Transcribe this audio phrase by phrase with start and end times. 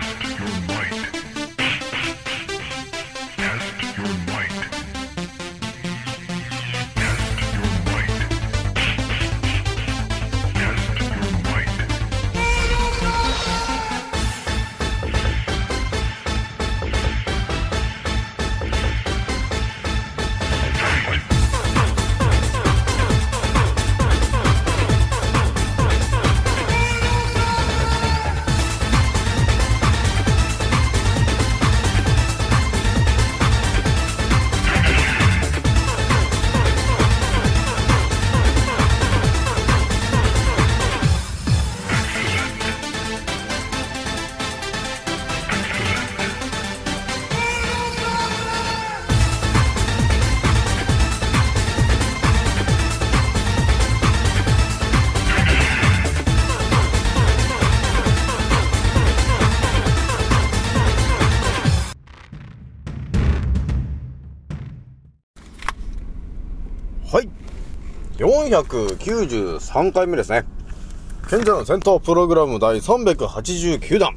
[0.00, 1.33] Test your might.
[68.48, 70.44] 493回目ですね。
[71.28, 74.14] 賢者の戦闘プログラム第389弾。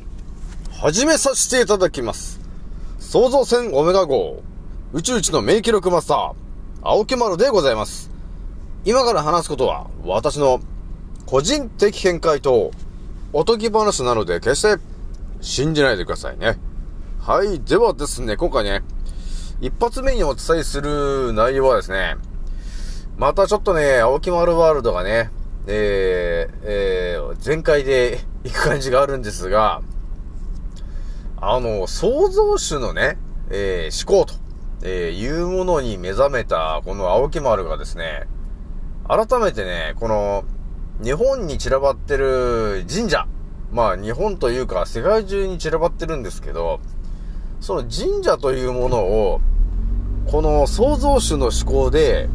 [0.71, 2.39] 始めさせていただきます。
[2.99, 4.43] 創造船オメガ号、
[4.93, 6.33] 宇宙一の名記録マスター、
[6.81, 8.11] 青木丸でございます。
[8.85, 10.59] 今から話すことは、私の
[11.25, 12.71] 個人的見解と、
[13.33, 14.81] おとぎ話なので決して
[15.41, 16.59] 信じないでくださいね。
[17.19, 17.59] はい。
[17.61, 18.83] ではですね、今回ね、
[19.61, 22.17] 一発目にお伝えする内容はですね、
[23.17, 25.31] またちょっとね、青木丸ワールドがね、
[25.65, 29.81] えー、えー、全開で 行く感じがあるんですが、
[31.41, 33.17] あの、創造主のね、
[33.49, 34.37] えー、思考と、
[34.83, 38.27] え、いうものに目覚めた、この青木丸がですね、
[39.07, 40.43] 改めてね、この、
[41.03, 43.25] 日本に散らばってる神社、
[43.71, 46.79] まあ日本というか世界中に散らばってるんですけど、
[47.61, 49.41] その神社というものを、
[50.27, 52.29] この創造主の思考で、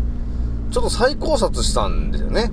[0.72, 2.50] ちょっと再考察したんですよね。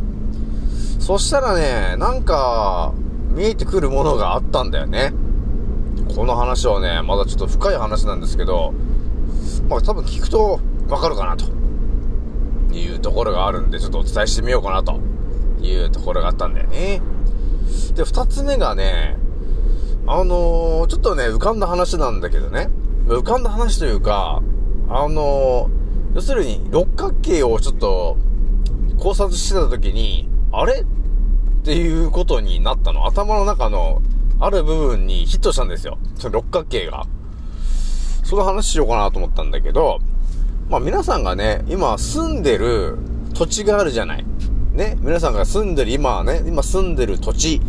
[1.00, 2.94] そしたらね、なんか、
[3.30, 5.14] 見えてくるものがあったんだよね。
[6.14, 8.74] この話はね、まだちょっと深い話なんですけど、
[9.70, 10.60] まあ多分聞くと
[10.90, 11.46] わかるかなと。
[12.72, 15.00] いうところがあるんで、ちょっとお伝えしてみようかなと。
[15.62, 17.02] いうところがあったんだよね。
[17.96, 19.18] で、二つ目がね、
[20.08, 22.70] あのー、ちょっとね、浮かんだ話なんだけどね。
[23.08, 24.42] 浮かんだ話というか、
[24.90, 25.79] あのー、
[26.20, 28.18] 要するに、六角形をちょっと
[28.98, 30.82] 考察してた時に、あれ？
[30.82, 30.86] っ
[31.64, 33.06] ていうことになったの。
[33.06, 34.02] 頭の中の
[34.38, 35.98] ある部分にヒットしたんですよ。
[36.16, 37.06] その六角形が。
[38.26, 40.00] その話しようかなと思ったんだけど、
[40.68, 42.98] まあ皆さんがね、今住んでる
[43.34, 44.26] 土地があるじゃない。
[44.74, 47.62] ね、皆さんが住んでる、今はね、今住んでる土地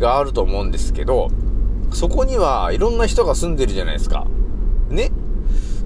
[0.00, 1.28] があると思うんですけど、
[1.92, 4.26] そこにはいろんな人が住んでるじゃないですか。
[4.88, 5.12] ね？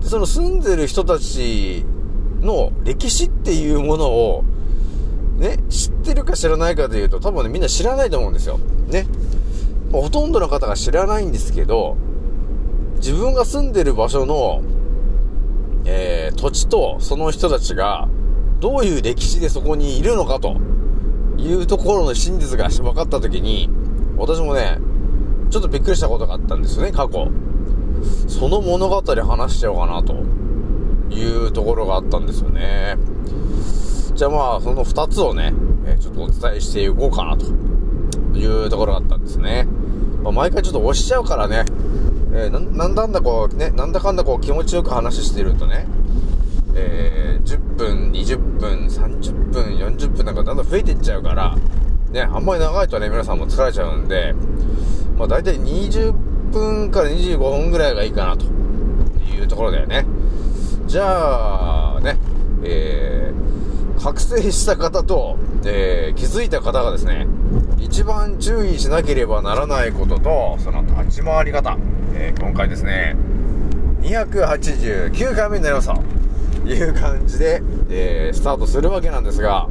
[0.00, 1.84] でその住んでる人たち
[2.40, 4.44] の歴史っていうものを、
[5.38, 8.58] ね、知ってるか知らないかで言うと多分ね、みんな知らないと思うんですよ。
[8.88, 9.06] ね。
[9.92, 11.96] ほとんどの方が知らないんですけど、
[12.96, 14.62] 自分が住んでる場所の、
[15.84, 18.08] えー、土地とその人たちが、
[18.60, 20.56] どういう歴史でそこにいるのかと
[21.38, 23.70] いうところの真実が分かったときに、
[24.16, 24.78] 私もね、
[25.50, 27.28] ちょっとびっくりしたことがあったんですよね、過去。
[28.28, 30.14] その物語話しちゃおうかなと
[31.14, 32.96] いうところがあったんですよね。
[34.14, 35.52] じゃあまあ、その二つをね、
[35.86, 37.46] えちょっとお伝えしていこうかなと
[38.38, 39.66] いうところがあったんですね。
[40.22, 41.64] まあ、毎回ちょっと押しちゃうからね、
[42.32, 45.86] えー、ななんだんだこうね、なんだかんだこう気持ちよく話してるとね、
[46.74, 51.56] えー、10分、20分、30分、40分なんかだんだん増えていっちゃうから、
[52.10, 54.34] ね、あんまり長いとね、皆さんも疲れちゃうんで、
[55.16, 60.06] まあ大体20分から25分ぐらいがいいかなというところだよね。
[60.86, 62.18] じゃあ、ね、
[62.64, 67.26] えー、覚醒した方と、えー、気づいた方がですね、
[67.78, 71.76] 一番注意しなければならないことと、その立ち回り方、
[72.14, 73.16] えー、今回ですね、
[74.02, 75.94] 289回目になりました。
[75.94, 79.68] という感じで、えー、スタートするわけなんですが、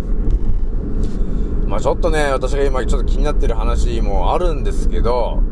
[1.67, 5.43] まあちょっとね、私が今ちょっと気になってる話もあるんですけど、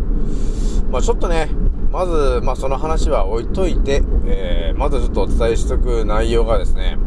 [0.90, 1.50] まあちょっとね、
[1.92, 6.98] まず、まあその話は置いといて、えー、まずちょっとお伝えしとく内容がですね、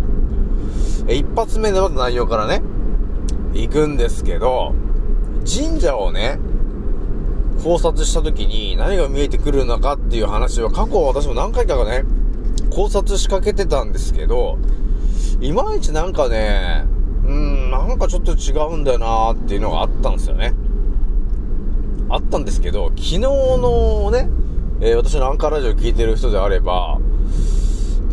[1.08, 2.62] え一発目のまず内容からね、
[3.52, 4.74] 行くんですけど、
[5.44, 6.38] 神社をね、
[7.62, 12.04] 考察した時に何が見えてくるのかっていう話は過去私も何回かがね、
[12.70, 14.58] 考察しかけてたんですけど、
[15.40, 16.84] いまいちなんかね、
[17.24, 20.54] うん、なんかちょっと違うんだよなーっていうのがあったんですよね。
[22.10, 24.28] あったんですけど、昨日のね、
[24.80, 26.98] えー私のアンカーラジオ聞いてる人であれば、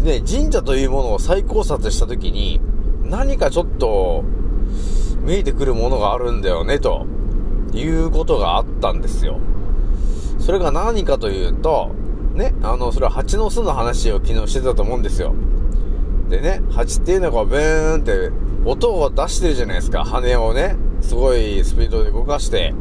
[0.03, 2.61] ね、神社というものを再考察したときに、
[3.03, 4.23] 何かちょっと、
[5.21, 7.07] 見えてくるものがあるんだよね、と
[7.73, 9.39] いうことがあったんですよ。
[10.39, 11.91] それが何かというと、
[12.35, 15.33] ね、あの、それは蜂の巣の話を昨日してたと思うんですよ。
[16.29, 18.31] でね、蜂っていうのがブーンって
[18.63, 20.03] 音を出してるじゃないですか。
[20.03, 22.73] 羽をね、すごいスピードで動かして、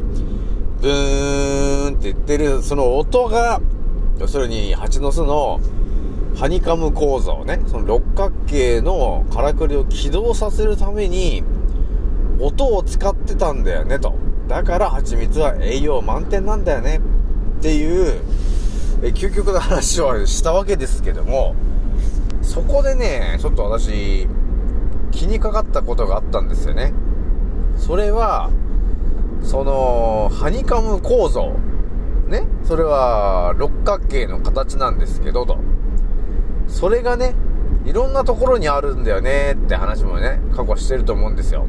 [0.81, 3.61] ブーンって言ってる、その音が、
[4.19, 5.59] 要するに蜂の巣の
[6.35, 11.43] ハニカム構造ね、その六角形のからくりを起動させるために、
[12.39, 14.13] 音を使ってたんだよねと。
[14.47, 17.01] だから蜂蜜は栄養満点なんだよね
[17.59, 18.21] っていう、
[19.01, 21.55] え究極の話をしたわけですけども、
[22.43, 24.27] そこでね、ちょっと私、
[25.11, 26.93] 気にかかったことがあったんですよね。
[27.77, 28.51] それは、
[29.47, 31.53] その、ハニカム構造。
[32.27, 32.43] ね？
[32.65, 35.57] それは、六角形の形なんですけど、と。
[36.67, 37.33] それがね、
[37.85, 41.65] いろんなところにあるんだよねって話もね、過去してると思うんですよ。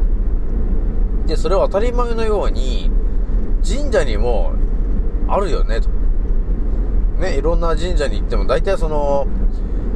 [1.28, 2.90] で、それは当たり前のように、
[3.64, 4.54] 神社にも
[5.28, 5.88] あるよね、と。
[7.20, 9.28] ね、いろんな神社に行っても、大体その、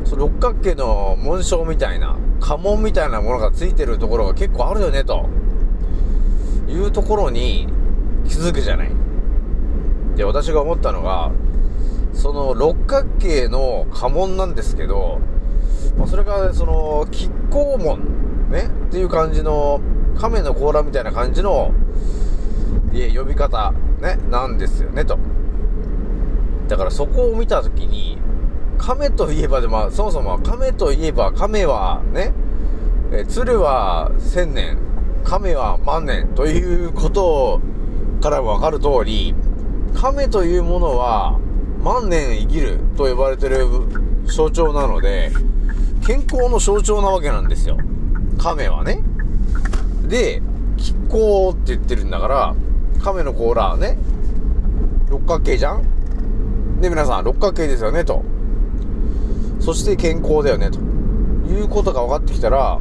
[0.05, 5.29] その六角形の紋章みたいな、家紋みたいなものがついてるところが結構あるよね、と。
[6.69, 7.67] いうところに
[8.25, 8.91] 気づくじゃない。
[10.17, 11.31] で、私が思ったのが、
[12.13, 15.21] その六角形の家紋なんですけど、
[15.97, 19.81] まあそれがその、亀甲門、ね、っていう感じの、
[20.19, 21.73] 亀の甲羅みたいな感じの、
[22.93, 25.19] い呼び方、ね、なんですよね、と。
[26.69, 28.19] だからそこを見たときに、
[28.79, 32.33] 亀といえばで、まあ、そもそも亀といえば、亀はね、
[33.13, 34.79] え鶴は千年、
[35.25, 37.61] 亀は万年ということ
[38.23, 39.35] からわかる通り、
[39.95, 41.39] 亀というものは
[41.83, 43.67] 万年生きると呼ばれてる
[44.27, 45.33] 象徴なので、
[46.07, 47.77] 健康の象徴なわけなんですよ。
[48.39, 49.03] 亀はね。
[50.09, 50.41] で、
[50.77, 52.55] 気候って言ってるんだから、
[53.03, 53.99] 亀の甲羅はね、
[55.11, 56.81] 六角形じゃん？
[56.81, 58.23] で、皆さん、六角形ですよね、と。
[59.59, 60.79] そして健康だよね、と。
[61.49, 62.79] いうことが分かってきたら、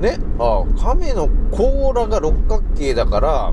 [0.00, 3.52] ね、あ亀の甲羅が六角形だから、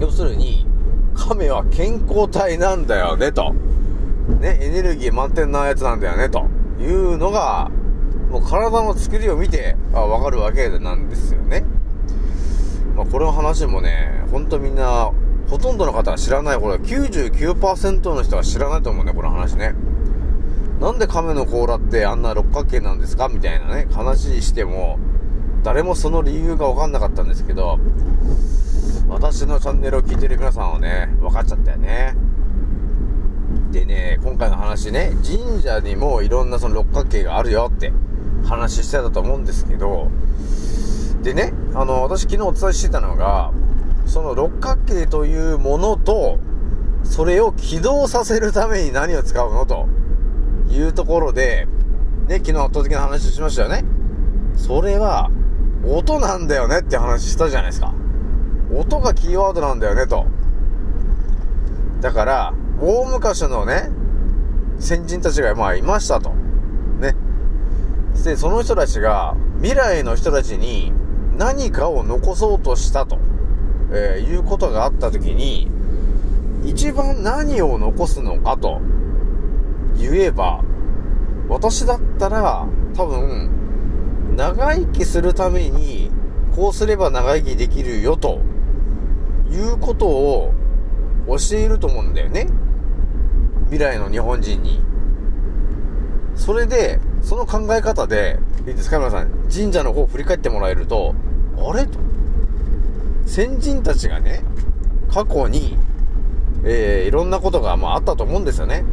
[0.00, 0.66] 要するに、
[1.14, 3.52] 亀は健康体なんだよね、と。
[4.40, 6.46] ね、エネルギー満点なやつなんだよね、と
[6.80, 7.70] いうのが、
[8.30, 11.64] もう体の作りを見て、あわかるわけなんですよね。
[12.96, 15.10] まあ、これの話もね、ほんとみんな、
[15.50, 19.74] ほとんどの方は知らない、これ99%の人は知らないと思うね、この話ね。
[20.80, 23.28] なんで亀の甲羅ってあんな六角形なんですか？
[23.28, 24.98] みたいなね、話しても、
[25.62, 27.78] 誰もその理由がわかんなかったんですけど、
[29.10, 32.14] 私のチャンネルを聞いてる皆さんはね、分かっちゃったよね。
[33.72, 37.92] でね、今回の話ね、神社にもいろんなその六角形があるよって
[38.44, 40.10] 話してたと思うんですけど、
[41.22, 43.52] でね、あの、私昨日お伝えしてたのが、
[44.06, 46.38] その六角形というものと、
[47.02, 49.88] それを起動させるために何を使うのと
[50.70, 51.66] いうところで、
[52.28, 53.84] ね、昨日圧倒的な話をしましたよね。
[54.56, 55.30] それは、
[55.84, 57.92] 音なんだよねって話したじゃないですか。
[58.74, 60.26] 音がキーワードなんだよねと。
[62.00, 63.90] だから、大昔のね、
[64.78, 66.30] 先人たちがまあいましたと。
[67.00, 67.14] ね。
[68.24, 70.92] で、その人たちが未来の人たちに
[71.36, 73.18] 何かを残そうとしたと、
[73.92, 75.68] えーいうことがあった時に、
[76.64, 78.80] 一番何を残すのかと
[79.98, 80.62] 言えば、
[81.48, 83.50] 私だったら多分、
[84.36, 86.10] 長生きするために、
[86.54, 88.40] こうすれば長生きできるよと
[89.50, 90.54] いうことを
[91.26, 92.48] 教えると思うんだよね。
[93.64, 94.80] 未来の日本人に。
[96.34, 101.14] それで、その考え方で、いいですか皆さん、神社の方を振り返ってもらえると、
[101.58, 101.86] あれ？
[101.86, 101.98] と。
[103.26, 104.42] 先人たちがね、
[105.12, 105.76] 過去に、
[106.64, 108.84] えー、いろんなことが、まあ、あったと思うんですよね。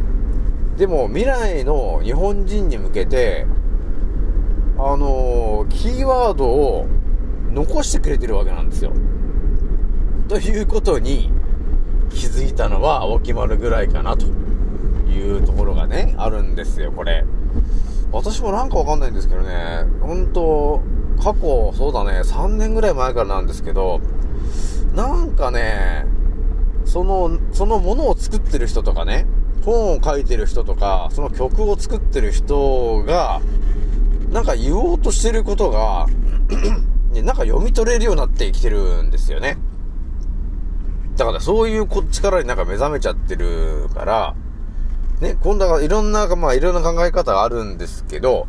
[0.78, 3.46] でも、未来の日本人に向けて、
[4.78, 6.88] あのーキーワードを
[7.52, 8.92] 残してくれてるわけなんですよ。
[10.28, 11.32] ということに
[12.10, 14.26] 気づいたのはお決まるぐらいかなと
[15.10, 17.24] いうところがね、あるんですよ、これ。
[18.12, 20.82] 私もなんかわかんないんですけどね、本当
[21.22, 24.02] 過去、そうだね、3年ぐらい前からなんですけど、
[24.94, 26.06] なんかね、
[26.84, 29.26] その、そのものを作ってる人とかね、
[29.64, 33.42] 本を書いてる人とか、その曲を作ってる人が、
[34.32, 36.08] なんか言おうとしてることが、
[37.14, 39.58] ねなんか読み取れるようになってきてるんですよね。
[41.18, 44.36] だからそういうこ力になんか目覚めちゃってるから、
[45.20, 48.48] ね、今度はいろんな、まあいろんな考え方があるんですけど、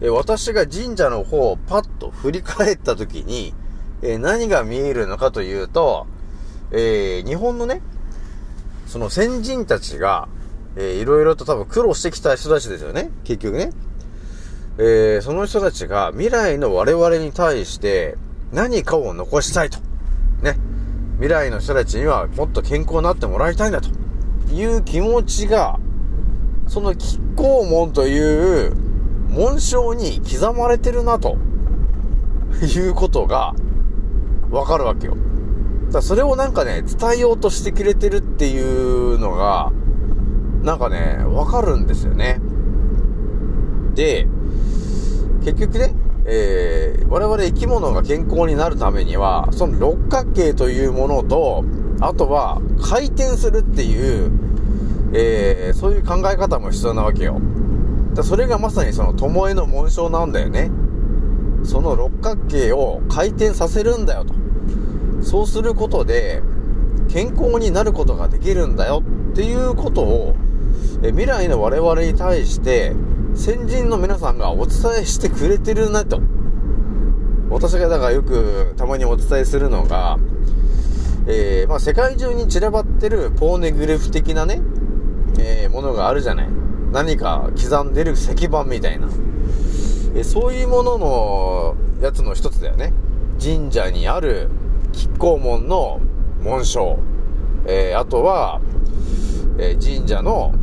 [0.00, 3.54] え私が神社の方をパッと振り返った時に、
[4.02, 6.06] え何が見えるのかというと、
[6.70, 7.82] えー日本のね、
[8.86, 10.28] その先人たちが、
[10.76, 13.72] えーいろいろと多分苦労してきた人たちですよね、結局ね。
[14.78, 18.16] えーその人たちが未来の我々に対して
[18.52, 19.78] 何かを残したいと。
[20.42, 20.56] ね。
[21.16, 23.88] 未来の人たちにはもっと健康になってもらいたいんだと
[24.52, 25.78] いう気持ちが、
[26.66, 28.74] その亀甲門という
[29.30, 31.38] 紋章に刻まれてるなと
[32.62, 33.54] いうことが
[34.50, 35.16] わかるわけよ。
[35.90, 39.72] だそれをなんかね、伝えようとしてくれてるっていうのが、
[40.62, 42.40] なんかね、わかるんですよね。
[43.94, 44.26] で、
[45.44, 45.94] 結局ね、
[46.28, 51.64] えー、我々生き物が健康になるためには、その六角形というものと、
[52.00, 54.32] あとは回転するっていう、
[55.14, 57.40] えー、そういう考え方も必要なわけよ。
[58.14, 60.70] だそれがまさにその巴の紋章なんだよね。
[61.62, 64.34] その六角形を回転させるんだよと。
[65.22, 66.42] そうすることで、
[67.08, 69.02] 健康になることができるんだよ
[69.32, 70.34] っていうことを、
[71.02, 72.94] え未来の我々に対して、
[73.36, 76.20] 先人の皆さんがお伝えしてくれてるなと。
[77.50, 80.18] 私がだからよくたまにお伝えするのが、
[81.28, 84.62] えー、まあ世界中に散らばってるポーネグレフ的なね、
[85.38, 86.48] えー、ものがあるじゃない。
[86.92, 89.06] 何か刻んでる石板みたいな。
[90.14, 92.94] えーそういうもののやつの一つだよね。
[93.40, 94.48] 神社にある
[94.92, 96.00] 亀甲門の
[96.42, 96.98] 紋章。
[97.66, 98.60] えー、あとは、
[99.58, 100.54] えー神社の、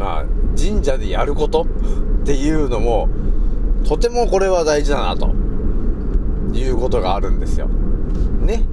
[0.00, 0.24] まあ、
[0.58, 1.66] 神社でやること
[2.22, 3.10] っていうのも、
[3.86, 5.34] とてもこれは大事だな、と
[6.54, 7.68] いうことがあるんですよ。
[7.68, 8.64] ね。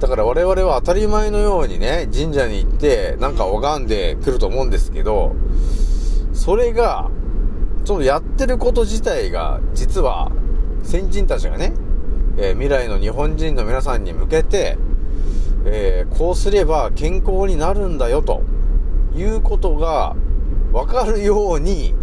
[0.00, 5.36] だから我々は当たり前のようにね、神社に行って、なんか拝んでくると思うんですけど、
[6.32, 7.10] それが、
[7.84, 10.32] そのやってること自体が、実は、
[10.82, 11.74] 先人たちがね、
[12.38, 14.78] えー未来の日本人の皆さんに向けて、
[15.66, 18.42] えーこうすれば健康になるんだよ、と
[19.14, 20.16] いうことが、
[20.76, 21.94] わかるように、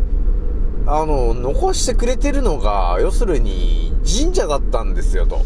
[0.88, 5.42] あの、残してくれてるのが、要するに、神社だったんですよ、と。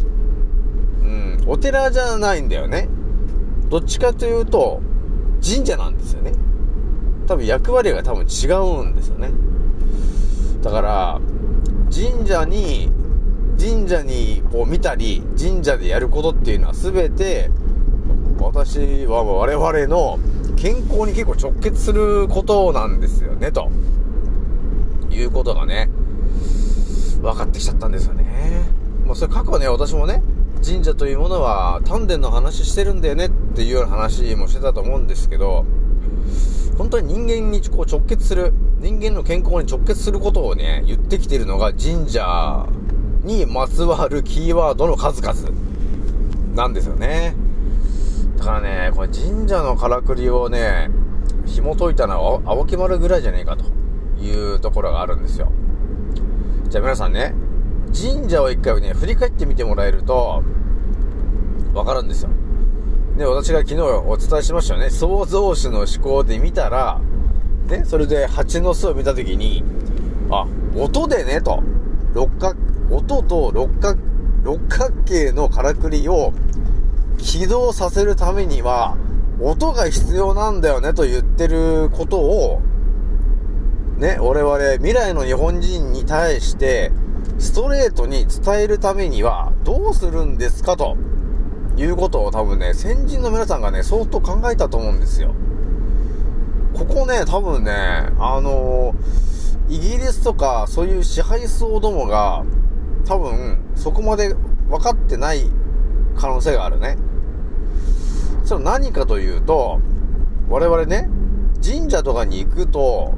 [1.02, 2.88] うん、お寺じゃないんだよね。
[3.68, 4.80] どっちかというと、
[5.46, 6.32] 神社なんですよね。
[7.26, 9.30] 多分役割が多分違うんですよね。
[10.62, 11.20] だから、
[11.92, 12.90] 神社に、
[13.60, 17.50] 神社にこう見たり、神社でやることっていうのは全て、
[18.40, 20.18] 私は我々の
[20.60, 23.70] 健康に結構直結することなんですよね、と
[25.08, 25.88] いうことがね、
[27.22, 28.26] 分かってきちゃったんですよね。
[29.06, 30.20] まあそれ過去ね、私もね、
[30.64, 35.64] 神社というものは丹田の話してるんだよねっていうような話もしてたと思うんですけど、
[36.76, 42.66] 本当に人間にこう直結する、人間の健康に直結することをね、言ってきてるのが神社
[43.22, 45.34] にまつわるキーワードの数々
[46.56, 47.36] なんですよね。
[48.38, 50.90] だからね、これ神社のからくりをね、
[51.44, 53.64] 紐解いたのは青木丸ぐらいじゃねえかと
[54.22, 55.50] いうところがあるんですよ。
[56.68, 57.34] じゃあ皆さんね、
[57.92, 60.42] 神社を一回ね、振り返ってみてもらえると、
[61.74, 62.30] わかるんですよ。
[63.16, 64.90] ね、私が昨日お伝えしましたよね。
[64.90, 67.00] 創造主の思考で見たら、
[67.66, 69.64] ね、それで蜂の巣を見たときに、
[70.30, 71.62] あ、音でね、と。
[72.14, 72.56] 六角、
[72.90, 73.98] 音と六角、
[74.44, 76.32] 六角形のからくりを
[77.18, 78.96] 起動させるためには、
[79.40, 82.60] 音が必要なんだよねと言ってることを、
[83.98, 86.90] ね、我々未来の日本人に対して、
[87.38, 90.96] ストレートに伝えるためには、どうするんですかと、
[91.76, 95.34] いうことを多分ね、先人の皆さんがね、相当考えたと思うんですよ。
[96.74, 97.72] ここね、多分ね、
[98.18, 98.94] あの
[99.68, 102.44] イギリスとか、そういう支配層どもが、
[103.06, 104.34] 多分、そこまで
[104.68, 105.50] 分かってない
[106.16, 106.96] 可能性があるね。
[108.48, 109.78] それは何かというと、
[110.48, 111.10] 我々ね、
[111.62, 113.12] 神社とかに行くと、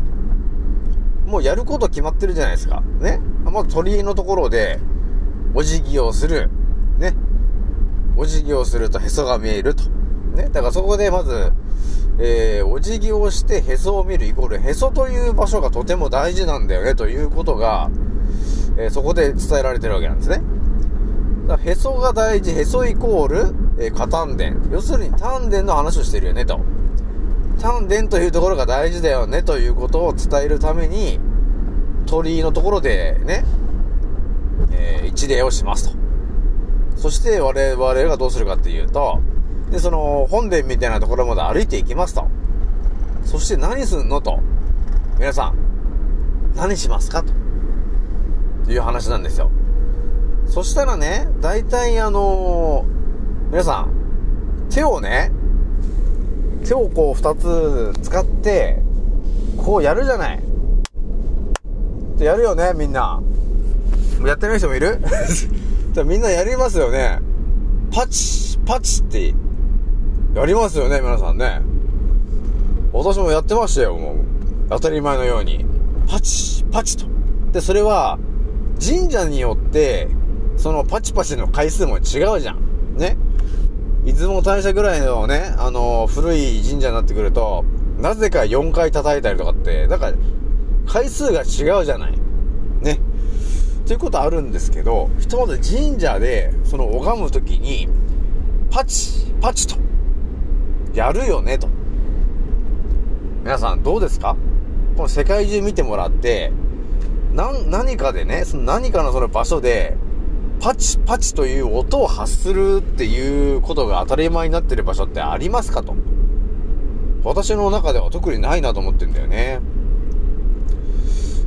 [1.24, 2.82] もうやること決まってるじゃないですか。
[2.98, 3.20] ね。
[3.44, 4.80] まず鳥居のところで、
[5.54, 6.50] お辞儀をする。
[6.98, 7.14] ね。
[8.16, 9.84] お辞儀をするとへそが見えると。
[10.34, 10.48] ね。
[10.50, 11.52] だからそこでまず、
[12.18, 17.88] えー、お辞儀をしてへそを見るイコール、へそという場所がとても大事なんだよね、ということが、
[18.76, 20.42] えーそこで伝えられてるわけなんですね。
[21.46, 24.52] だからへそが大事、へそイコール、えー、下丹田。
[24.70, 26.60] 要するに丹田の話をしてるよね、と。
[27.60, 31.18] 丹田というところが大事だよね、ということを伝えるために、
[32.06, 33.44] 鳥居のところでね、
[34.70, 35.96] えー一礼をしますと。
[36.96, 39.20] そして我々がどうするかっていうと、
[39.70, 42.28] で、その、本殿みたいなところまで歩いていきますと。
[43.24, 44.40] そして何すんのと。
[45.18, 45.54] 皆さん、
[46.54, 47.32] 何しますかと。
[48.70, 49.50] いう話なんですよ。
[50.46, 52.99] そしたらね、大体あのー
[53.50, 55.32] 皆さん、手をね、
[56.64, 58.80] 手をこう二つ使って、
[59.56, 60.38] こうやるじゃない。
[60.38, 63.20] ってやるよね、みんな。
[64.24, 65.00] やってない人もいる？
[65.92, 67.18] じゃみんなやりますよね。
[67.92, 69.34] パチ、パチって、
[70.34, 71.60] やりますよね、皆さんね。
[72.92, 74.14] 私もやってましたよ、もう。
[74.68, 75.64] 当たり前のように。
[76.06, 77.06] パチ、パチと。
[77.52, 78.18] で、それは、
[78.78, 80.08] 神社によって、
[80.56, 82.69] そのパチパチの回数も違うじゃん。
[84.04, 84.12] ね。
[84.12, 87.64] 出雲大社ぐらいのね、あの古い神社になってくると、
[87.98, 90.12] なぜか4回叩いたりとかって、なんか、
[90.86, 92.18] 回数が違うじゃない。
[92.80, 92.98] ね。
[93.86, 97.88] ということあるんですけど、ひとまず神社で、その拝むときに、
[98.70, 99.76] パチ、パチと、
[100.94, 101.68] やるよね、と。
[103.42, 104.36] 皆さんどうですか？
[104.96, 106.52] この世界中見てもらって、
[107.32, 109.96] な、何かでね、その何かのその場所で、
[110.60, 115.94] パチパチという音を発するっていうことが当たり前になってる場所ってありますかと。
[117.24, 119.60] 私の中では特にないなと思ってんだよね。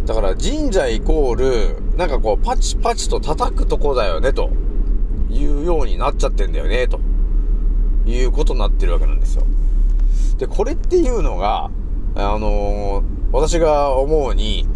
[0.05, 4.49] だから神社イコール、なんかこうパチパチと叩くとこだよね、と
[5.29, 6.99] いうようになっちゃってんだよね、と
[8.05, 9.43] いうことになってるわけなんですよ。
[10.37, 11.69] で、これっていうのが、
[12.15, 14.67] あのー私が思うに、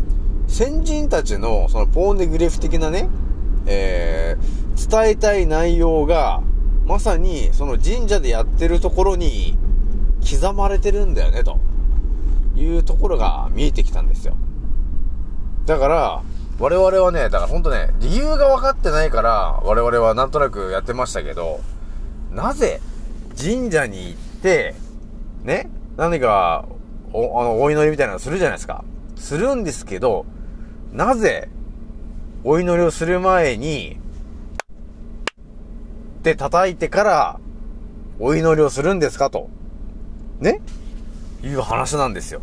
[0.47, 3.07] 先人たちのそのポーネグレフ的なね、
[3.67, 6.41] えー、伝えたい内容が、
[6.85, 9.57] まさにその神社でやってるところに
[10.29, 11.59] 刻まれてるんだよね、と
[12.55, 14.35] いうところが見えてきたんですよ。
[15.65, 16.23] だから、
[16.59, 21.59] 我々はね、だからほんとね、理由が分かってないから、我々はなんとなくやってましたけど、
[22.31, 22.81] なぜ
[23.37, 24.75] 神社に行って、
[25.43, 26.65] ね、何か、
[27.13, 28.83] お、あの、お祈りみたいなのするじゃないですか。
[29.15, 30.25] するんですけど、
[30.93, 31.49] なぜ、
[32.43, 33.99] お祈りをする前に、
[36.23, 37.39] で叩いてから、
[38.19, 39.49] お祈りをするんですかと。
[40.39, 40.61] ね？
[41.43, 42.41] いう話なんですよ。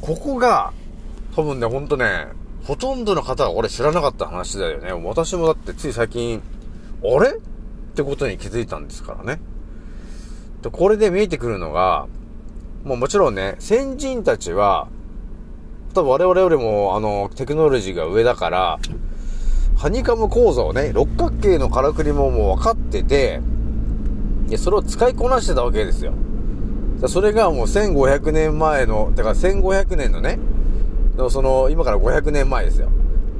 [0.00, 0.72] ここが、
[1.34, 2.28] 多分ね、ほんとね、
[2.64, 4.92] ほとんどの方が俺知らなかった話だよね。
[4.92, 6.42] 私もだってつい最近、
[7.02, 7.30] あれ？
[7.30, 7.38] っ
[7.94, 9.40] てことに気づいたんですからね。
[10.62, 12.06] で、これで見えてくるのが、
[12.84, 14.88] もうもちろんね、先人たちは、
[15.96, 18.78] 多分我々よりも、あの、テクノロジーが上だから、
[19.76, 23.40] ハニカム構造ね、六角形のからくりももう分かってて、
[24.46, 26.12] で、それを使いこなしてたわけですよ。
[27.08, 30.38] それがもう1500年前の、だから1500年のね、
[31.16, 32.90] のその、今から500年前ですよ。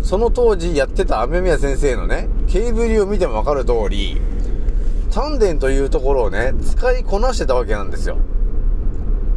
[0.01, 4.19] その当時やってた雨宮先生のね、ケーブルを見ても分かる通り、
[5.11, 8.16] 丹田というところをね、使いこなしてたわけなんですよ。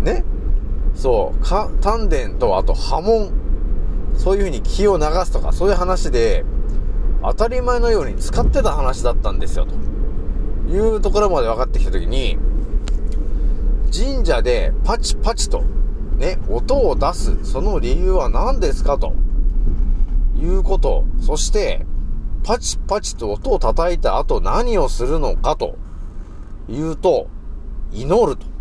[0.03, 0.23] ね？
[0.99, 3.31] そう、か、丹田とあと波紋、
[4.17, 6.43] そういう風に気を流すとか、そういう話で、
[7.23, 9.75] 当たり前のように使ってた話だったんですよ、と。
[10.69, 12.37] いうところまで分かってきたときに、
[13.95, 15.63] 神社でパチパチと、
[16.17, 19.13] ね、音を出す、その理由は何ですかと、
[20.35, 21.85] いうこと、そして、
[22.43, 25.77] パチパチと音を叩いた後何をするのかと、
[26.67, 27.27] いうと、
[27.93, 28.58] 祈ると。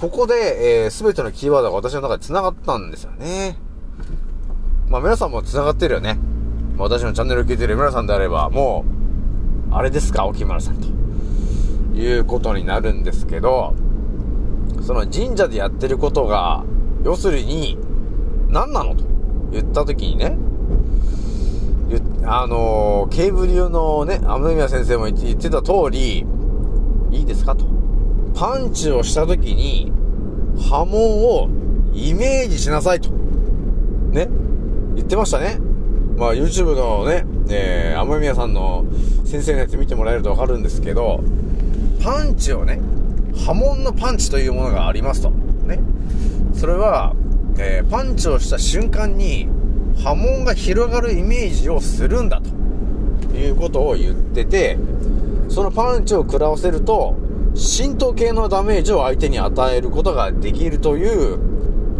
[0.00, 3.58] ここで、えー、すべてのキーワードが私の中で繋がったんですよね。
[4.88, 6.14] まあ皆さんも繋がってるよね。
[6.76, 8.84] まあ私のチャンネルを聞いてる皆さんであれば、も
[9.70, 10.86] う、あれですか、沖村さんと。
[11.98, 13.74] いうことになるんですけど、
[14.82, 16.64] その神社でやってることが、
[17.04, 17.76] 要するに、
[18.48, 19.02] 何なのと
[19.50, 20.38] 言った時にね、
[22.24, 26.24] あのー、ケーブル用のね、雨宮先生も言って言ってた通り、
[27.10, 27.77] いいですかと。
[28.38, 29.90] パンチをした時に、
[30.70, 31.48] 波紋を
[31.92, 33.10] イメージしなさいと。
[33.10, 34.28] ね。
[34.94, 35.58] 言ってましたね。
[36.16, 38.84] まあ YouTube のね、えー、雨宮さんの
[39.24, 41.20] 先生のやつ見てもらえるとわかるんですけど、
[42.00, 42.80] パンチをね、
[43.44, 45.30] 波紋のパンチというものがありますと。
[45.30, 45.80] ね。
[46.54, 47.16] それは、
[47.58, 49.48] えー、パンチをした瞬間に
[50.04, 54.78] 波紋が広がるイメージをするんだということを言ってて、
[55.48, 57.16] そのパンチを食らわせると、
[57.58, 61.38] 浸透系のダメージを相手に与えることができるという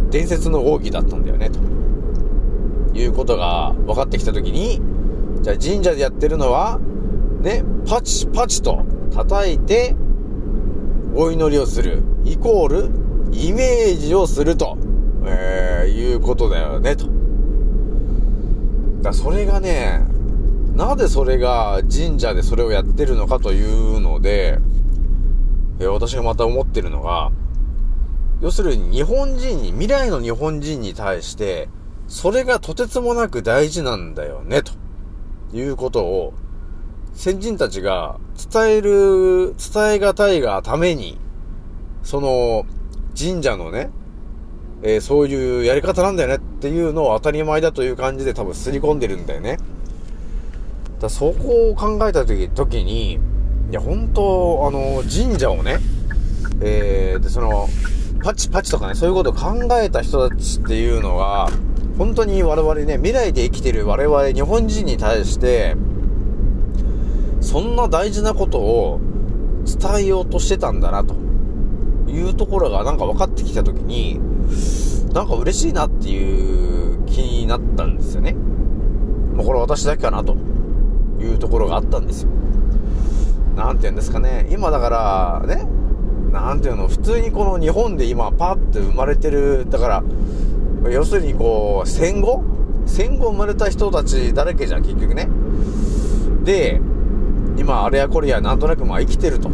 [0.09, 1.59] 伝説の奥義だったんだよね、と。
[2.97, 4.81] いうことが分かってきたときに、
[5.41, 6.79] じゃあ神社でやってるのは、
[7.41, 9.95] ね、パチパチと叩いて、
[11.13, 12.85] お祈りをする、イコール、
[13.33, 14.77] イメージをすると、
[15.25, 17.05] えー、いうことだよね、と。
[19.01, 20.05] だそれがね、
[20.73, 24.59] なぜそれが神社でそれをやってるのかというので、
[25.79, 27.31] え私がまた思ってるのが、
[28.41, 31.69] 要するに日本人に、未来の日本人に対して、
[32.07, 34.73] それがとてつもなく大事なんだよね、と
[35.53, 36.33] いうことを、
[37.13, 38.17] 先人たちが
[38.51, 41.17] 伝える、伝えがたいがために、
[42.03, 42.65] その、
[43.17, 43.89] 神社のね、
[44.81, 49.57] えーそういうやり方なんだよねっていうのを当たり前だという感じで多分刷り込んでるんだよね。
[51.01, 53.19] だそこを考えた時時に、
[53.69, 55.77] いや、本当あの、神社をね、
[56.61, 57.67] えー、で、その、
[58.23, 61.51] パチパチとかね、そういうことを考えた人たちっていうのは、
[61.99, 65.75] 本当に我々ね、未来で生きてる我々日本人に対して、
[67.41, 69.01] そんな大事なことを
[69.65, 71.13] 伝えようとしてたんだな、と
[72.07, 74.19] いうところがなんか分かってきたときに、
[75.13, 78.33] なんか嬉しいなっていう気になったんですよね。
[79.35, 80.35] まあ、これ私だけかな、と
[81.21, 82.38] いうところがあったんですよ。
[83.59, 84.47] なんて言うんですかね。
[84.49, 84.89] 今だか
[85.45, 85.67] ら、ね、
[86.31, 89.87] なんていうの、普通にこの日本で今パッて生まれてる、だか
[90.83, 92.41] ら、要するにこう、戦後？
[92.85, 95.27] 戦後生まれた人たちだらけじゃん、結局ね。
[96.43, 96.79] で、
[97.57, 99.51] 今あれやこれやなんとなくまあ生きてるとい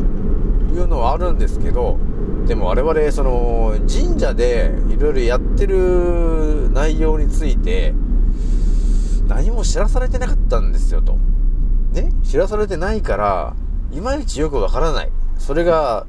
[0.77, 1.97] うのはあるんですけど、
[2.45, 7.95] でも我々その神社でいろいろやってる内容について
[9.27, 11.17] 何も知らされてなかったんですよと。
[11.91, 12.11] ね？
[12.23, 13.53] 知らされてないから、
[13.91, 15.11] いまいちよくわからない。
[15.37, 16.05] それが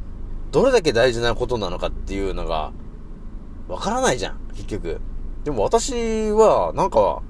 [0.52, 2.72] どれだけ大事なことなのかっていうのが
[3.68, 5.00] わからないじゃん、結局。
[5.44, 7.22] でも私はなんか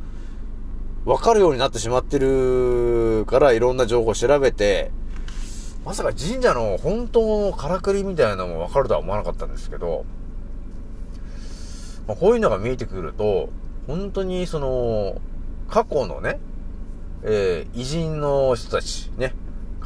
[1.04, 4.90] わかるようになってしまってるからいろんな情報を調べて、
[5.84, 10.04] まさか神社の本当のからくりみたいなのもわかるとは思わなかったんですけど、
[12.08, 13.50] まあ、こういうのが見えてくると、
[13.86, 15.20] 本当にその、
[15.68, 16.40] 過去のね、
[17.22, 19.34] えー偉人の人たち、ね、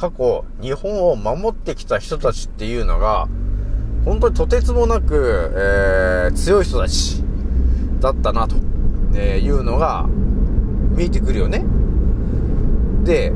[0.01, 3.29] 過去、日本を守ってきた人たちっていうのが、
[4.07, 7.23] 本当にとてつもなく、えー強い人たち
[8.01, 8.57] だったな、と、
[9.15, 10.07] えいうのが
[10.97, 11.67] 見えてくるよね。
[13.05, 13.35] で、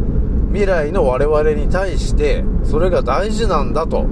[0.52, 4.06] 未来の我々に対して、それが大事なんだと、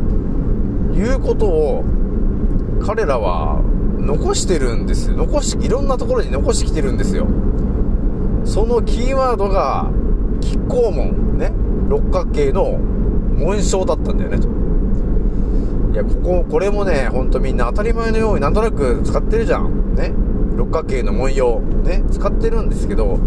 [0.93, 1.85] いうことを、
[2.85, 3.63] 彼らは
[3.99, 5.11] 残してるんです。
[5.11, 7.27] 残し、いろんなところに残してきてるんですよ。
[8.45, 9.89] そのキーワードが、
[10.43, 11.51] 亀甲門、ね、
[11.93, 12.79] 六角形の
[13.37, 14.49] 紋章だったんだよね、と。
[15.93, 19.95] いや、ここ、これもね、ほんとみんな当たり前のようになんとなく使ってるじゃん。
[19.95, 20.11] ね。
[20.57, 23.19] 六角形の文様、ね、使ってるんですけど、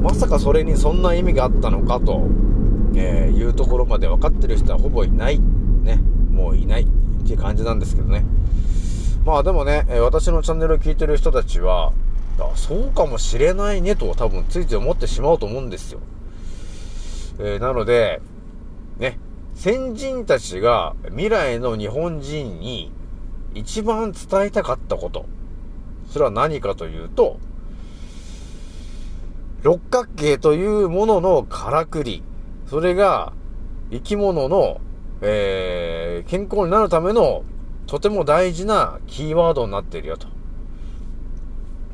[0.00, 2.28] まさかそれにそんな意味があったのかと、
[2.94, 5.40] えーいうところまで分かってる人はほぼいない。
[5.40, 6.00] ね。
[6.30, 6.86] もういないっ
[7.26, 8.24] ていう感じなんですけどね。
[9.24, 11.92] まあでもね、私のチャンネルを聞いてる人たちは、
[12.54, 15.98] そうかもしれないねと多分ついつい思ってしまうと思うんですよ。
[17.42, 18.20] えーなので、
[18.98, 19.18] ね、
[19.54, 22.92] 先人たちが未来の日本人に
[23.54, 25.24] 一番伝えたかったこと。
[26.10, 27.38] それは何かというと、
[29.62, 32.22] 六角形というもののからくり。
[32.66, 33.32] それが
[33.90, 34.80] 生き物の、
[35.22, 37.44] えー健康になるための
[37.86, 40.28] とても大事なキーワードになっているよと。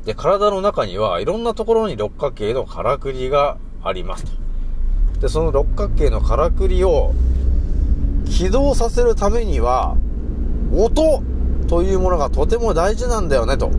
[0.03, 4.46] で、体の中にはいろんなところに六角形のからくりがありますと。
[5.19, 7.13] で、その六角形のからくりを
[8.25, 9.97] 起動させるためには、
[10.75, 11.23] 音
[11.67, 13.71] というものがとても大事なんだよねと。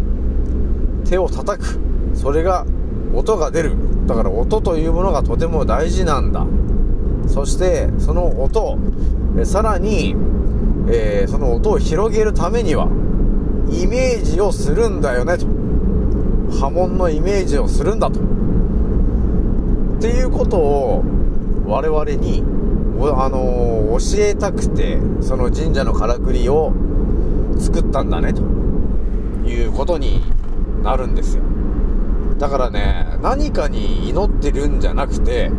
[1.09, 1.79] 手を叩く。
[2.15, 2.67] それが
[3.15, 3.73] 音が出る。
[4.07, 6.45] だから音というものがとても大事なんだ。
[7.29, 8.79] そして、その音、
[9.45, 10.17] さらに、
[10.91, 12.89] えーその音を広げるためには、
[13.71, 15.47] イメージをするんだよねと。
[16.59, 18.19] 波紋のイメージをするんだと。
[19.99, 21.05] っていうことを
[21.69, 22.43] 我々に、
[22.99, 26.73] あのー教えたくて、その神社のからくりを
[27.59, 28.43] 作ったんだねと
[29.45, 30.23] いうことに
[30.83, 31.43] なるんですよ。
[32.39, 35.51] だからね、何かに祈ってるんじゃなくて、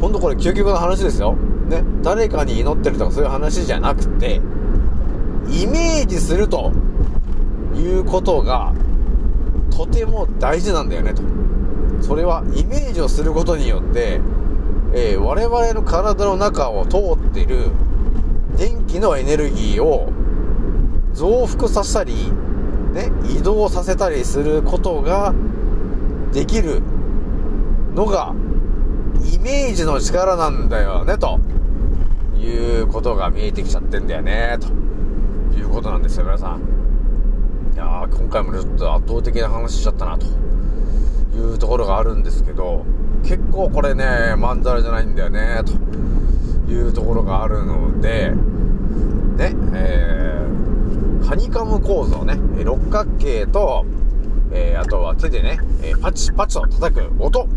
[0.00, 1.34] ほんとこれ究極の話ですよ。
[1.68, 1.82] ね。
[2.02, 4.40] 誰かに祈ってるとかそういう話じゃなくて、
[5.48, 6.72] イメージすると
[7.74, 8.72] いうことが
[9.70, 11.22] とても大事なんだよねと。
[12.00, 14.20] それはイメージをすることによって、
[14.96, 17.70] えー我々の体の中を通っている
[18.56, 20.12] 電気のエネルギーを
[21.12, 22.14] 増幅させたり、
[22.92, 25.34] ね、移動させたりすることが
[26.32, 26.80] できる
[27.94, 28.34] のが
[29.32, 31.40] イメージの力なんだよね、と
[32.36, 36.60] いうことが見えてきちゃってんだよね、ということなんですよ、皆さん。
[37.74, 40.26] いやー、今回もちょっと圧倒的な話しちゃったな、と
[41.36, 42.84] いうところがあるんですけど、
[43.24, 45.62] 結構これね、まんざらじゃないんだよね、
[46.66, 48.32] というところがあるので、
[49.36, 53.86] ね、えー、ハニカム構造ね、六角形と、
[54.52, 57.48] えー、あとは手でね、えーパチパチと叩く音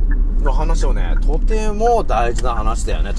[0.41, 3.13] の話をね、とても大事な話だよね、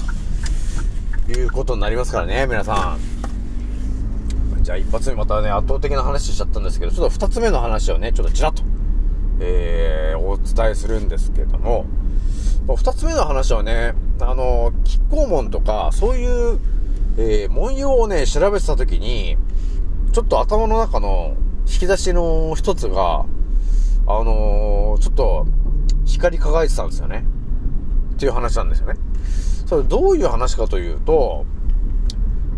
[1.27, 4.63] ということになりますからね、皆さん。
[4.63, 8.63] じゃあ一発目またね、圧倒的な話しちゃったんですけど、ちょっと二つ目の話をね、ちょっとちらっと、
[9.39, 11.85] えー、お伝えするんですけども、
[12.75, 14.71] 二つ目の話はね、あの、
[15.09, 16.59] 亀甲文とか、そういう、
[17.17, 19.37] えー、文様をね、調べてた時に、
[20.11, 21.35] ちょっと頭の中の
[21.67, 23.25] 引き出しの一つが、
[24.07, 25.45] あのーちょっと、
[26.05, 27.25] 光り輝いてたんですよね。
[28.13, 28.99] っていう話なんですよね。
[29.65, 31.45] それどういう話かというと、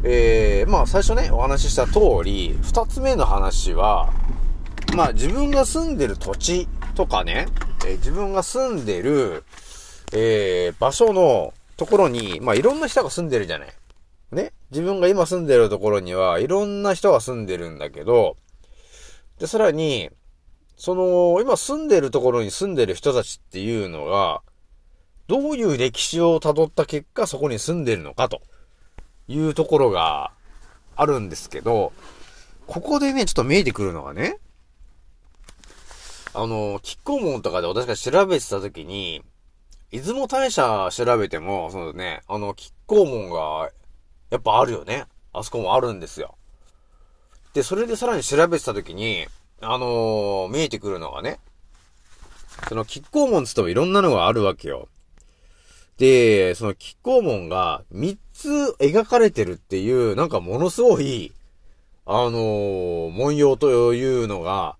[0.03, 4.11] えー、まあ最初ね、お話しした通り、二つ目の話は、
[4.95, 7.47] まあ自分が住んでる土地とかね、
[7.85, 9.43] えー自分が住んでる、
[10.13, 13.69] えー、場所のところに、まあいろんな人が住んでるじゃない。
[14.31, 14.53] ね？
[14.71, 18.37] 自分が今住んでるところには、いろんな人が住んでるんだけど、
[19.39, 20.09] で、さらに、
[20.77, 24.41] その、今住んでるところに住んでる人たちっていうのが、
[25.27, 28.41] どういう歴史を辿った結果そこに住んでるのかと
[29.27, 30.31] いうところが
[30.95, 31.93] あるんですけど、
[32.67, 34.39] ここでね、ちょっと見えてくるのがね、
[36.33, 39.21] あの、亀甲門とかで私が調べてた時に、
[39.91, 43.69] 出雲大社調べても、そのね、あの、亀甲門が、
[44.29, 45.05] やっぱあるよね。
[45.33, 46.35] あそこもあるんですよ。
[47.53, 49.27] で、それでさらに調べてた時に、
[49.59, 51.39] あのー見えてくるのがね、
[52.69, 54.87] その亀甲門つってもいろんなのがあるわけよ。
[55.97, 58.49] で、その亀甲門が3つ
[58.79, 61.33] 描かれてるっていう、なんかものすごい、
[62.05, 64.77] あのー文様というのが、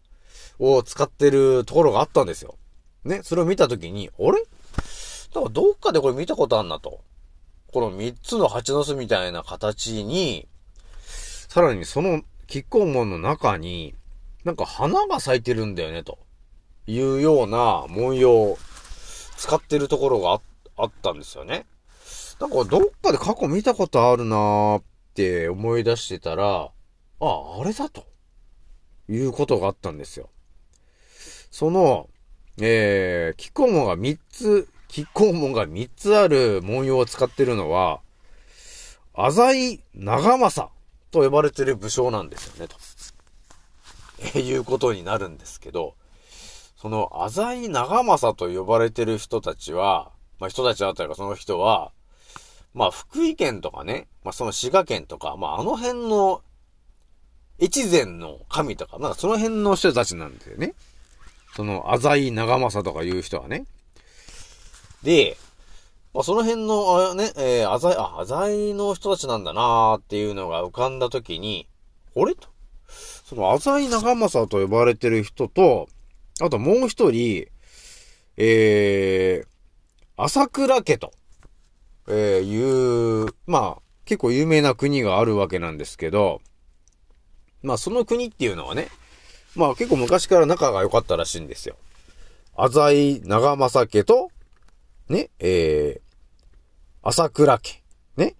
[0.60, 2.56] を使ってるところがあったんですよ。
[3.04, 4.44] ね、それを見たときに、あれ？
[5.34, 7.02] なんかどっかでこれ見たことあんなと。
[7.72, 10.48] この3つの蜂の巣みたいな形に、
[11.06, 13.96] さらにその亀甲門の中に、
[14.44, 16.20] なんか花が咲いてるんだよね、と
[16.88, 18.58] いうような文様を
[19.38, 20.42] 使ってるところが
[20.78, 21.66] あったんですよね。
[22.40, 26.72] なんかどっかで過去見たことあるなーって思い出してたら、
[27.20, 28.12] あ、あれだと。
[29.12, 30.30] いうことがあったんですよ。
[31.52, 32.10] その、
[32.62, 38.02] えー、亀甲門が3つ、亀甲門が3つある文様を使ってるのは、
[39.14, 40.70] 浅井長政
[41.12, 42.76] と呼ばれてる武将なんですよね、と。
[44.36, 45.96] えいうことになるんですけど、
[46.76, 51.94] その浅井長政と呼ばれてる人たちは、まあ人たちだったりかその人は、
[52.74, 56.42] まあ福井県とかね、まあその滋賀県とか、まああの辺の
[57.62, 60.74] 越前の神とか、なんかその辺の人たちなんだよね。
[61.56, 63.66] その浅井長政とかいう人はね。
[65.04, 65.38] で、
[66.14, 71.68] まあ、その辺の、あね、えー、浅井、あ、浅井の人たちなんだなーっていうのが浮かんだときに、
[72.16, 72.36] あれ？
[72.36, 72.50] と。
[72.88, 75.88] その浅井長政と呼ばれてる人と、
[76.42, 77.48] あともう一人、
[78.36, 79.48] えー、
[80.18, 81.14] 朝倉家と、
[82.08, 86.42] えー、いう、まあ、結構有名な国があるわけなんですけど、
[87.64, 88.90] まあその国っていうのはね、
[89.56, 91.78] まあ結構昔から仲が良かったらしいんですよ。
[92.58, 94.31] 浅井長政家と、
[95.10, 96.02] ね、えー、
[97.02, 97.84] 朝倉家。
[98.18, 98.36] ね。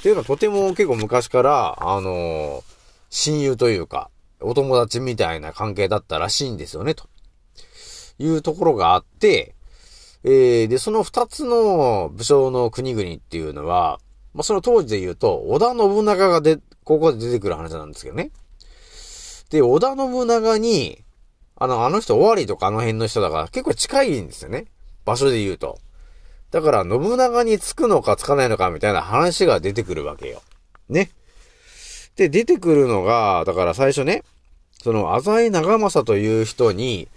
[0.00, 2.76] っていうのはとても結構昔から、あのー
[3.10, 7.08] 親友というか、お友達みたいな関係だったらしいんですよね、と
[8.18, 9.54] いうところがあって、
[10.24, 14.00] えー、で、その二つの武将の国々っていうのは、
[14.34, 18.30] まあ、その当時で言うと、織田信長がで、ここで出てくる話なんですけどね。
[19.50, 21.02] で、織田信長に、
[21.56, 24.66] あの、あの人、尾張とかあの辺の人だから結構近いんですよね。
[25.04, 25.78] 場所で言うと。
[26.56, 30.40] だから、信長につくのかつかないのかみたいな話が出てくるわけよ。
[30.88, 31.10] ね。
[32.16, 34.22] で、出てくるのが、だから最初ね、
[34.82, 37.08] その、浅井長政という人に、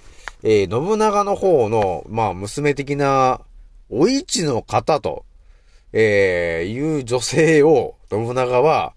[0.43, 3.39] えー信長の方の、まあ、娘的な、
[3.89, 5.23] お市の方と、
[5.93, 8.91] えーいう女性を、信長は、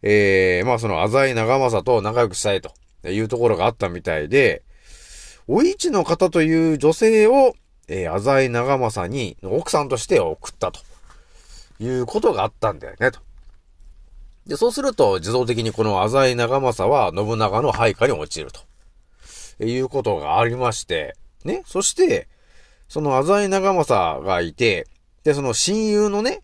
[0.00, 2.72] えーまあ、その、浅井長政と仲良くしたいと
[3.10, 4.62] いうところがあったみたいで、
[5.46, 7.54] お市の方という女性を、
[7.88, 10.80] えー浅井長政に奥さんとして送ったと
[11.78, 13.20] いうことがあったんだよね、と。
[14.46, 18.60] で、そうすると、自動的にこの浅井長政は信長の配下に落ちると。
[19.64, 21.62] いうことがありまして、ね。
[21.66, 22.28] そして、
[22.88, 24.86] その浅井長政がいて、
[25.24, 26.42] で、その親友のね、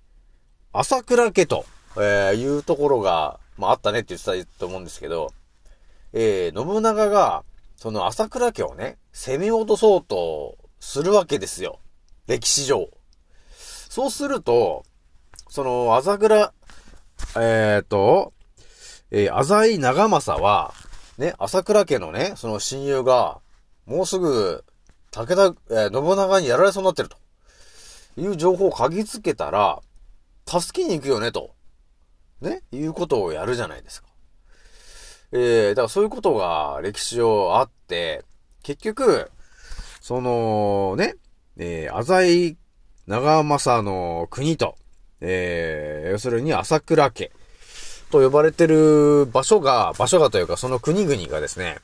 [0.72, 5.33] 朝倉家と、えーいうところが、まああったねって言ってたと思うんですけど、
[6.14, 7.44] えー、信長が、
[7.76, 11.79] その朝倉家をね、攻め落とそうとするわけですよ。
[12.27, 12.90] 歴史上。
[13.88, 14.85] そうすると、
[15.49, 16.53] その、朝倉、
[17.38, 18.33] えっ、と、
[19.12, 20.75] えー、浅井長政は、
[21.18, 23.40] ね、朝倉家のね、その親友が、
[23.87, 24.64] もうすぐ、
[25.12, 27.16] 武田、えー信長にやられそうになってると。
[28.16, 29.81] いう情報を嗅ぎつけたら、
[30.49, 31.55] 助けに行くよね、と。
[32.40, 34.09] ね、いうことをやるじゃないですか。
[35.31, 38.25] えー、だからそういうことが歴史上あって、
[38.64, 39.31] 結局、
[40.03, 41.15] その、ね、
[41.57, 42.57] えー、浅井
[43.07, 44.75] 長政の国と、
[45.21, 47.31] えー、要するに朝倉家
[48.11, 51.77] と呼ばれてる場所が、場所がというかその国々がですね、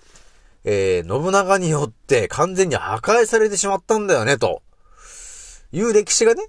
[0.64, 4.62] えー、信長によって完全に破壊されてしまったんだよね、と
[5.70, 6.42] いう歴史がね、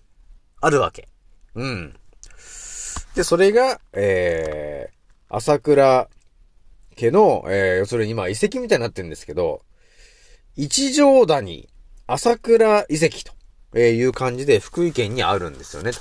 [0.62, 1.08] あるわけ。
[1.54, 1.94] うん。
[3.14, 6.10] で、それが、えー、朝倉
[6.96, 9.62] 家の、えー、要するに今遺跡みたいになってるんですけど、
[10.62, 11.69] 一条谷
[12.06, 13.24] 朝倉遺跡
[13.72, 15.91] という感じで福井県にあるんですよね。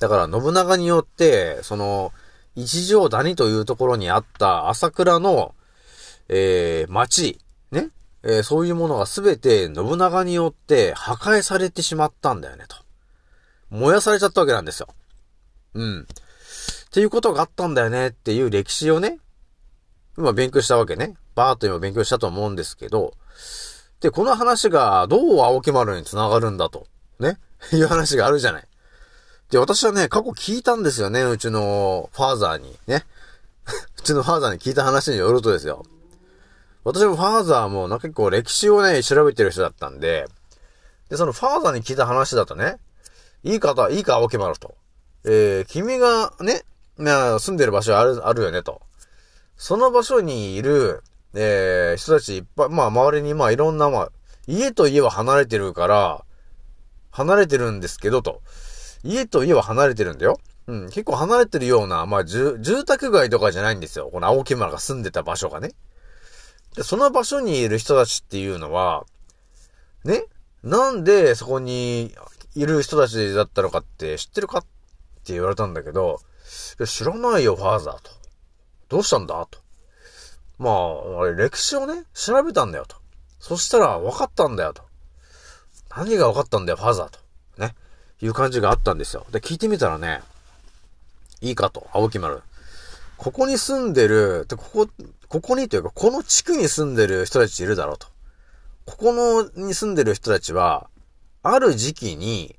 [0.00, 2.12] だから信長によって、その、
[2.56, 5.54] 一条谷というところにあった朝倉の、
[6.28, 7.38] えー、町、
[7.70, 7.88] ね、
[8.22, 12.76] えーそういうものがすべて信長によって破壊されてしまったんだよね、と。
[13.70, 14.88] 燃やされちゃったわけなんですよ。
[15.72, 16.00] うん。
[16.02, 16.04] っ
[16.90, 19.20] ていうことがあったんだよねっていう歴史をね、
[20.18, 21.14] 今勉強したわけね。
[21.34, 23.14] バーっと今勉強したと思うんですけど、
[24.02, 26.86] で、この話がどう青木丸に繋がるんだと、
[27.20, 27.38] ね、
[27.72, 28.68] いう話があるじゃない。
[29.50, 33.06] で、私はね、過去聞いたんですよね、うちのファーザーに、ね？
[33.98, 35.86] うちのファーザーに聞いた話によるとですよ。
[36.84, 40.26] 私もファーザーもな結構歴史をね、調べてる人だったんで、
[41.08, 42.78] で、そのファーザーに聞いた話だとね、
[43.44, 44.74] いい方、いいか、青木丸と。
[45.24, 46.64] えー、君がね、
[46.96, 48.80] 住んでる場所ある、あるよね、と。
[49.56, 54.12] その場所にいる、えー、人たちいっぱい、まあ、周りに、まあ、いろんな、まあ、
[54.46, 56.24] 家と家は離れてるから、
[57.10, 58.42] 離れてるんですけど、と。
[59.02, 60.38] 家と家は離れてるんだよ。
[60.66, 64.10] うん、結構離れてるような、まあ、住、住宅街とかじゃないんですよ。
[64.12, 65.72] この青木村が住んでた場所がね。
[66.76, 69.04] で、その場所にいる人たちっていうのは、
[70.04, 70.24] ね、
[70.62, 72.14] なんでそこに
[72.54, 74.62] いる人たちだったのかって知ってるかっ
[75.24, 76.20] て言われたんだけど、
[76.86, 78.10] 知らないよ、ファーザーと。
[78.88, 79.61] どうしたんだと。
[80.62, 82.96] まあ、あれ、歴史をね、調べたんだよと。
[83.40, 84.82] そしたら、分かったんだよと。
[85.94, 87.18] 何が分かったんだよ、ファザーと。
[87.58, 87.74] ね。
[88.20, 89.26] いう感じがあったんですよ。
[89.32, 90.22] で、聞いてみたらね、
[91.40, 92.40] いいかと、青木丸。
[93.18, 94.88] ここに住んでる、で、ここ、
[95.28, 98.06] ここにというか、この地区に住んでる人たちいるだろうと。
[98.86, 100.88] ここの、に住んでる人たちは、
[101.42, 102.56] ある時期に、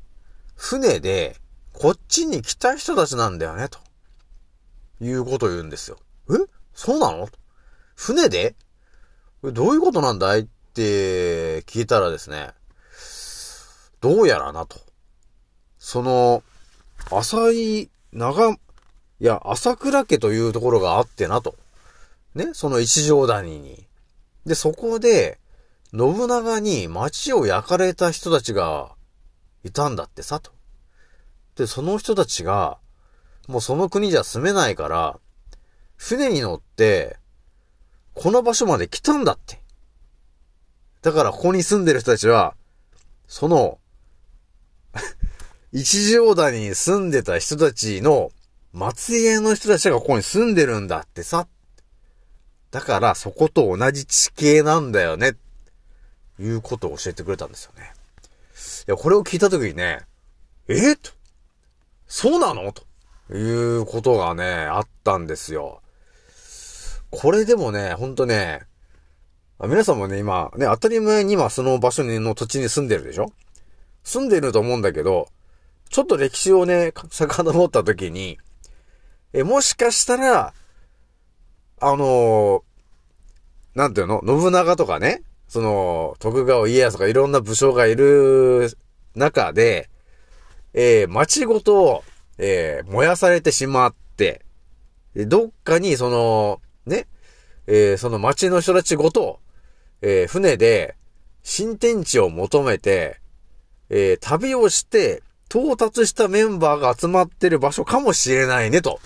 [0.56, 1.38] 船で、
[1.72, 3.80] こっちに来た人たちなんだよね、と。
[5.02, 5.98] いうことを言うんですよ。
[6.30, 6.34] え？
[6.74, 7.28] そうなの？
[7.96, 8.56] 船で？
[9.44, 12.52] どういうことなんだいって聞いたらですね、
[14.02, 14.78] どうやらなと。
[15.78, 16.44] その、
[17.12, 18.58] 浅い長、い
[19.20, 21.56] や、朝倉家というところがあってなと。
[22.36, 23.86] ね、その一条谷に。
[24.46, 25.40] で、そこで、
[25.92, 28.96] 信長に町を焼かれた人たちが
[29.64, 30.52] いたんだってさ、と。
[31.56, 32.80] で、その人たちが、
[33.48, 35.20] もうその国じゃ住めないから、
[35.96, 37.18] 船に乗って、
[38.14, 39.62] この場所まで来たんだって。
[41.02, 42.56] だからここに住んでる人たちは、
[43.28, 43.80] その、
[45.72, 48.32] 一条谷に住んでた人たちの
[48.96, 51.48] 末裔の人たちがここに住んでるんだってさ。
[52.72, 55.36] だからそこと同じ地形なんだよね。
[56.40, 57.94] いうことを教えてくれたんですよね。
[58.88, 60.02] いや、これを聞いたときにね、
[60.68, 61.12] えと。
[62.08, 62.74] そうなの？
[62.74, 62.84] と
[63.36, 65.83] いうことがね、あったんですよ。
[67.16, 68.62] これでもね、ほんとね、
[69.62, 73.32] 皆さんもね、今、ね、当たり前に今その場所にの土地に住んでるでしょ？
[74.04, 75.30] 住んでると思うんだけど、
[75.90, 78.40] ちょっと歴史をね、遡った時に、
[79.32, 80.54] え、もしかしたら、
[81.80, 82.62] あのー
[83.76, 84.22] なんていうの？
[84.26, 88.76] 信長とかね、その、徳川家康とかいろんな武将がいる
[89.16, 89.90] 中で、
[90.74, 92.04] えー町ごと、
[92.40, 94.44] えー燃やされてしまって、
[95.16, 97.08] どっかにその、ね、
[97.68, 99.40] えーその町の人たちごと、
[100.02, 100.96] えー船で
[101.44, 103.20] 新天地を求めて、
[103.90, 109.00] えー旅をして、到達したメンバーが集まってる場所かもしれないね、と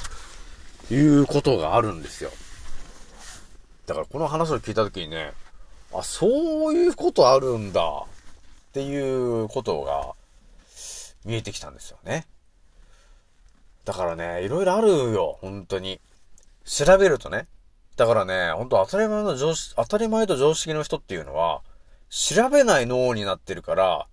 [0.89, 2.31] いうことがあるんですよ。
[3.85, 5.33] だからこの話を聞いたときにね、
[5.93, 10.13] あ、そういうことあるんだ、っていうことが
[11.25, 12.27] 見えてきたんですよね。
[13.85, 15.99] だからね、いろいろあるよ、本当に。
[16.65, 17.47] 調べるとね。
[17.97, 21.61] だからね、本当当たり前の常識、当たり前と常識の人っていうのは、
[22.09, 24.07] 調べない脳になってるから、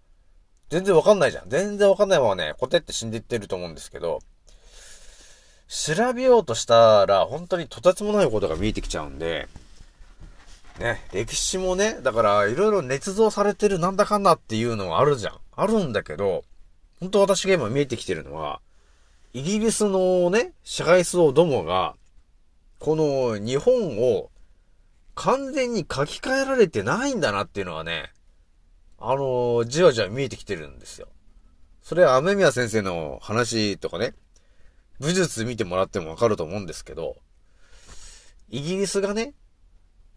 [0.71, 1.51] 全然わかんないじゃん。
[1.51, 4.21] 全然わかんないままね、答えって死んでいってると思うんですけど、
[5.69, 9.49] 調べようとしたら、本当にとてつもないことが見えてきちゃうんで、
[10.79, 15.39] ね、歴史もね、だから、いろいろ捏造されてるなんだかんだっていうのはあるじゃん。
[15.55, 16.43] あるんだけど、
[17.01, 18.61] 本当私が今見えてきてるのは、
[19.35, 21.97] イギリスのね、支配層どもが、
[22.79, 24.31] この日本を
[25.15, 28.13] 完全に書き換えられてないんだなっていうのはね、
[28.99, 31.09] あのじわじわ見えてきてるんですよ。
[31.83, 34.15] それは雨宮先生の話とかね、
[35.01, 37.17] 武術見てもらってもわかると思うんですけど、
[38.49, 39.35] イギリスがね、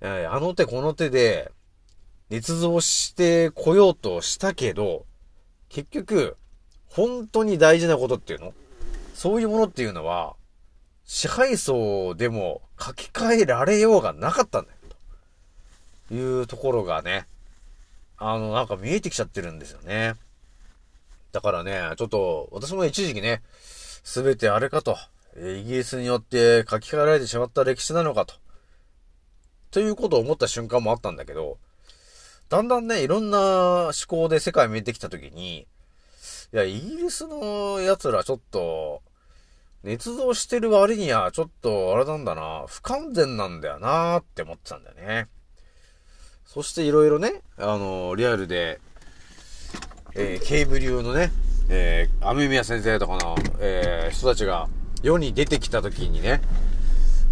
[0.01, 1.51] あの手この手で、
[2.29, 5.05] 捏造してこようとしたけど、
[5.67, 6.37] 結局、
[6.87, 8.53] 本当に大事なことっていうの？
[9.13, 10.36] そういうものっていうのは、
[11.07, 14.77] 支配層でも書き換えられようがなかったんだよ。
[16.09, 17.25] というところがね、
[18.17, 20.15] あの、なんか見えてきちゃってるんですよね。
[21.31, 23.41] だからね、ちょっと、私も一時期ね、
[24.03, 24.97] すべてあれかと、
[25.37, 28.35] イギリスによって書き換えられてしまった歴史なのかと、
[29.71, 31.57] ということを思った瞬間もあったんだけど、
[32.49, 35.65] だんだんね、いろんな思考で世界見えてきたときに、い
[36.51, 39.01] や、イギリスの奴らちょっと、
[39.87, 45.29] 捏造してる割にはちょっとあれなんだな、不完全なんだよなって思ってたんだよね。
[46.43, 48.81] そしていろいろね、あの、リアルで、
[50.13, 51.31] えー、ケーブ流のね、
[51.69, 54.67] えー、雨宮先生とかの、えー、人たちが
[55.03, 56.41] 世に出てきた時にね、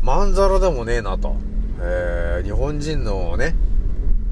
[0.02, 1.36] まんざらでもねえなと。
[1.82, 3.54] えー、日本人のね、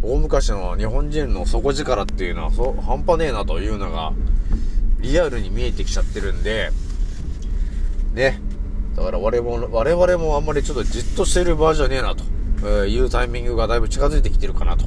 [0.02, 4.14] 大昔の日本人の底力っていうのはそう、半端ねえなというのが、
[5.00, 6.72] リアルに見えてきちゃってるんで、
[8.14, 8.40] ね。
[8.96, 12.24] だから我々も、我々もあんまりちょっとじっとしてる場合じゃねえなと、
[12.60, 14.86] えーいうタイミングがだいぶ近づいてきてるかなと。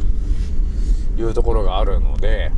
[1.19, 2.53] いうところがあるので、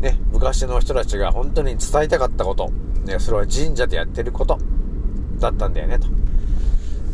[0.00, 2.70] ね、昔の人たちが本当に伝えたかったこと、
[3.04, 4.56] ね、それは神社でやってること。
[5.40, 6.06] だったんだよねと。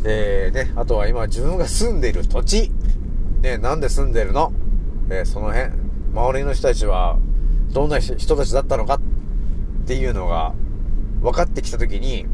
[0.05, 2.71] えー、ね、あとは今自分が住んでいる土地、
[3.41, 4.53] ね、なんで住んでるの？
[5.09, 5.71] えーその辺、
[6.13, 7.17] 周りの人たちは
[7.71, 8.99] どんな人たちだったのかっ
[9.87, 10.53] ていうのが
[11.21, 12.25] 分かってきたときに、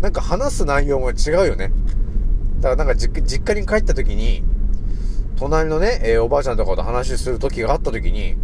[0.00, 1.72] なんか話す内容も違うよね。
[2.60, 4.42] だからなんか実家に帰ったときに、
[5.36, 8.36] 隣のね、えーおばあちゃんとかと話する時があったときに、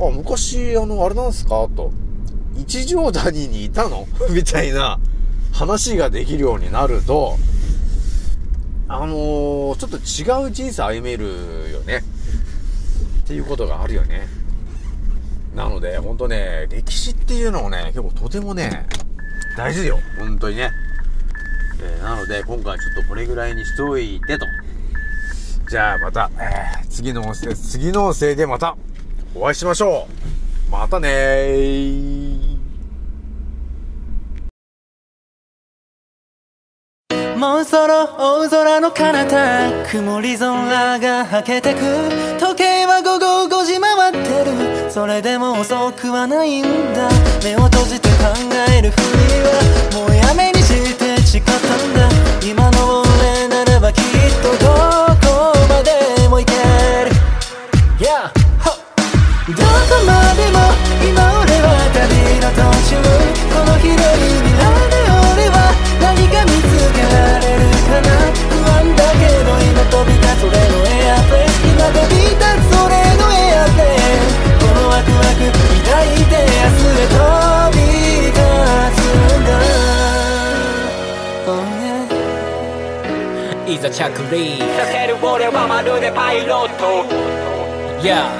[0.00, 1.68] あ、昔、あの、あれなんすか？
[1.74, 1.92] と。
[2.56, 4.06] 一条谷にいたの？
[4.30, 4.98] みたいな
[5.52, 7.36] 話ができるようになると、
[8.88, 11.24] あのー、ちょっと違う人生歩める
[11.72, 12.04] よね。
[13.24, 14.28] っていうことがあるよね。
[15.56, 18.86] なので、ほんとね、歴史っていうのをね、結構とてもね、
[19.56, 19.98] 大事よ。
[20.18, 20.70] ほんとにね。
[21.82, 24.46] えーなので、今回ちょっとこれぐらいにしといてと。
[25.70, 28.76] じゃあまた、えー次の音声、次の音声でまた
[29.34, 30.06] お会いしましょ
[30.68, 30.70] う。
[30.70, 32.55] またねー。
[37.46, 41.78] もうそろ大空の彼方曇り空がはけてく。
[42.40, 44.90] 時計は午後5時回ってる。
[44.90, 47.08] それでも遅くはないんだ。
[47.44, 48.34] 目を閉じて考
[48.76, 49.04] えるふり
[49.46, 49.52] は
[49.94, 52.10] もうやめにして誓ったんだ。
[52.44, 52.75] 今の
[83.86, 87.06] yeah いざ着陸させる俺はまるでパイロット
[88.02, 88.34] Yeah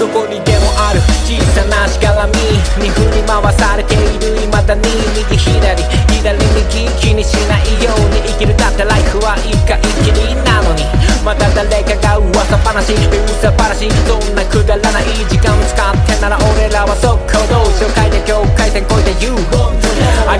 [0.00, 2.32] どこにでもある小さなしがらみ
[2.80, 10.88] に振り回されている未だに右左左右気にしないように生きるだってライフは一回きりなのに
[11.22, 19.36] また誰かが噂話噂話そんなくだらない時間使ってなら俺らは速攻動紹介で境界線越えて You
[20.26, 20.31] あ